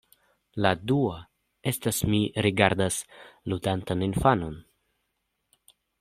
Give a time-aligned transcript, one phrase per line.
[0.65, 1.17] La dua
[1.71, 2.97] estas: Mi rigardas
[3.53, 4.55] ludantan infanon.